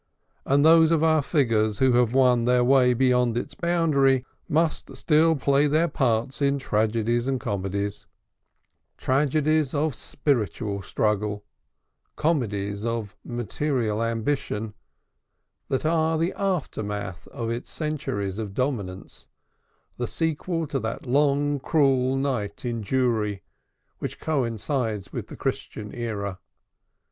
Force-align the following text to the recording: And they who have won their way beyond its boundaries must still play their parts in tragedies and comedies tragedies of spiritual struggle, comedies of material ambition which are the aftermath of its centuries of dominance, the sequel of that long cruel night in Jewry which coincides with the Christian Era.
And 0.47 0.65
they 0.65 0.77
who 0.79 1.91
have 1.91 2.13
won 2.15 2.45
their 2.45 2.63
way 2.63 2.95
beyond 2.95 3.37
its 3.37 3.53
boundaries 3.53 4.23
must 4.49 4.97
still 4.97 5.35
play 5.35 5.67
their 5.67 5.87
parts 5.87 6.41
in 6.41 6.57
tragedies 6.57 7.27
and 7.27 7.39
comedies 7.39 8.07
tragedies 8.97 9.75
of 9.75 9.93
spiritual 9.93 10.81
struggle, 10.81 11.45
comedies 12.15 12.83
of 12.83 13.15
material 13.23 14.01
ambition 14.01 14.73
which 15.67 15.85
are 15.85 16.17
the 16.17 16.33
aftermath 16.33 17.27
of 17.27 17.51
its 17.51 17.69
centuries 17.69 18.39
of 18.39 18.55
dominance, 18.55 19.27
the 19.97 20.07
sequel 20.07 20.63
of 20.63 20.81
that 20.81 21.05
long 21.05 21.59
cruel 21.59 22.15
night 22.15 22.65
in 22.65 22.81
Jewry 22.81 23.41
which 23.99 24.19
coincides 24.19 25.13
with 25.13 25.27
the 25.27 25.35
Christian 25.37 25.93
Era. 25.93 26.39